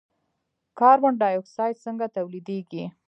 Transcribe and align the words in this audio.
کاربن 0.79 1.13
ډای 1.21 1.35
اکساید 1.39 1.75
څنګه 1.85 2.05
تولیدیږي. 2.15 2.85